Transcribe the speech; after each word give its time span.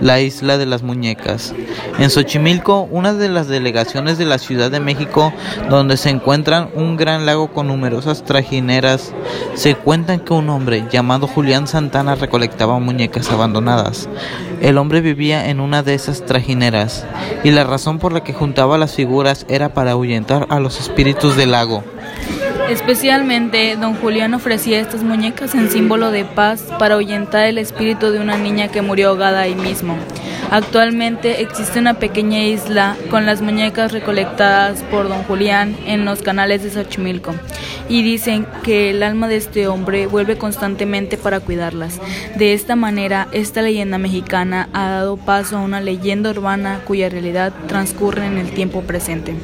la 0.00 0.20
isla 0.20 0.58
de 0.58 0.66
las 0.66 0.82
muñecas. 0.82 1.54
En 1.98 2.10
Xochimilco, 2.10 2.88
una 2.90 3.12
de 3.14 3.28
las 3.28 3.48
delegaciones 3.48 4.18
de 4.18 4.26
la 4.26 4.38
Ciudad 4.38 4.70
de 4.70 4.80
México, 4.80 5.32
donde 5.70 5.96
se 5.96 6.10
encuentran 6.10 6.68
un 6.74 6.96
gran 6.96 7.26
lago 7.26 7.48
con 7.52 7.68
numerosas 7.68 8.24
trajineras, 8.24 9.12
se 9.54 9.74
cuentan 9.74 10.20
que 10.20 10.32
un 10.32 10.48
hombre 10.50 10.84
llamado 10.90 11.26
Julián 11.26 11.66
Santana 11.66 12.14
recolectaba 12.14 12.78
muñecas 12.78 13.30
abandonadas. 13.30 14.08
El 14.60 14.78
hombre 14.78 15.00
vivía 15.00 15.48
en 15.48 15.60
una 15.60 15.82
de 15.82 15.94
esas 15.94 16.24
trajineras 16.24 17.04
y 17.44 17.50
la 17.50 17.64
razón 17.64 17.98
por 17.98 18.12
la 18.12 18.22
que 18.22 18.32
juntaba 18.32 18.78
las 18.78 18.94
figuras 18.94 19.46
era 19.48 19.74
para 19.74 19.92
ahuyentar 19.92 20.46
a 20.50 20.60
los 20.60 20.80
espíritus 20.80 21.36
del 21.36 21.52
lago. 21.52 21.84
Especialmente, 22.68 23.76
don 23.76 23.94
Julián 23.94 24.34
ofrecía 24.34 24.80
estas 24.80 25.02
muñecas 25.02 25.54
en 25.54 25.70
símbolo 25.70 26.10
de 26.10 26.24
paz 26.24 26.62
para 26.78 26.94
ahuyentar 26.94 27.46
el 27.46 27.58
espíritu 27.58 28.10
de 28.10 28.20
una 28.20 28.36
niña 28.36 28.68
que 28.68 28.82
murió 28.82 29.10
ahogada 29.10 29.40
ahí 29.40 29.54
mismo. 29.54 29.96
Actualmente 30.50 31.42
existe 31.42 31.78
una 31.78 31.94
pequeña 31.94 32.42
isla 32.42 32.96
con 33.10 33.26
las 33.26 33.40
muñecas 33.40 33.92
recolectadas 33.92 34.82
por 34.90 35.08
don 35.08 35.22
Julián 35.24 35.76
en 35.86 36.04
los 36.04 36.22
canales 36.22 36.62
de 36.62 36.70
Xochimilco 36.70 37.34
y 37.88 38.02
dicen 38.02 38.46
que 38.62 38.90
el 38.90 39.02
alma 39.02 39.28
de 39.28 39.36
este 39.36 39.68
hombre 39.68 40.06
vuelve 40.06 40.38
constantemente 40.38 41.16
para 41.16 41.40
cuidarlas. 41.40 42.00
De 42.36 42.52
esta 42.52 42.76
manera, 42.76 43.28
esta 43.32 43.62
leyenda 43.62 43.98
mexicana 43.98 44.68
ha 44.72 44.90
dado 44.90 45.16
paso 45.16 45.58
a 45.58 45.62
una 45.62 45.80
leyenda 45.80 46.30
urbana 46.30 46.80
cuya 46.84 47.08
realidad 47.08 47.52
transcurre 47.68 48.26
en 48.26 48.38
el 48.38 48.50
tiempo 48.50 48.82
presente. 48.82 49.34